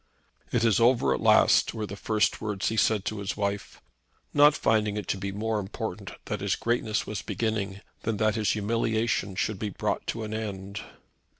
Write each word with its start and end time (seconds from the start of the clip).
"It 0.51 0.63
is 0.63 0.79
over 0.79 1.13
at 1.13 1.21
last" 1.21 1.75
were 1.75 1.85
the 1.85 1.95
first 1.95 2.41
words 2.41 2.69
he 2.69 2.75
said 2.75 3.05
to 3.05 3.19
his 3.19 3.37
wife, 3.37 3.83
not 4.33 4.55
finding 4.55 4.97
it 4.97 5.07
to 5.09 5.17
be 5.19 5.31
more 5.31 5.59
important 5.59 6.09
that 6.25 6.41
his 6.41 6.55
greatness 6.55 7.05
was 7.05 7.21
beginning 7.21 7.81
than 8.01 8.17
that 8.17 8.33
his 8.33 8.53
humiliation 8.53 9.35
should 9.35 9.59
be 9.59 9.69
brought 9.69 10.07
to 10.07 10.23
an 10.23 10.33
end. 10.33 10.81